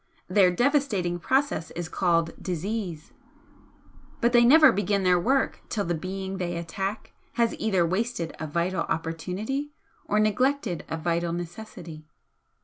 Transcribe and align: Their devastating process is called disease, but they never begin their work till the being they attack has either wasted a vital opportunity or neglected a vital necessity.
Their 0.27 0.49
devastating 0.49 1.19
process 1.19 1.69
is 1.75 1.87
called 1.87 2.33
disease, 2.41 3.13
but 4.19 4.33
they 4.33 4.43
never 4.43 4.71
begin 4.71 5.03
their 5.03 5.19
work 5.19 5.61
till 5.69 5.85
the 5.85 5.93
being 5.93 6.39
they 6.39 6.57
attack 6.57 7.13
has 7.33 7.53
either 7.59 7.85
wasted 7.85 8.35
a 8.39 8.47
vital 8.47 8.81
opportunity 8.85 9.73
or 10.05 10.19
neglected 10.19 10.83
a 10.89 10.97
vital 10.97 11.33
necessity. 11.33 12.07